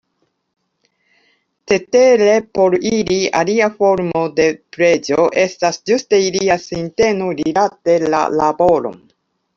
[1.71, 8.99] Cetere por ili alia formo de preĝo estas ĝuste ilia sinteno rilate la laboron.